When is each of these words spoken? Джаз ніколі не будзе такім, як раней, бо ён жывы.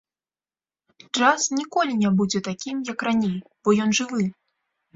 Джаз 1.17 1.43
ніколі 1.59 1.93
не 2.01 2.09
будзе 2.21 2.43
такім, 2.49 2.77
як 2.95 2.99
раней, 3.11 3.39
бо 3.65 3.79
ён 3.87 3.97
жывы. 4.03 4.23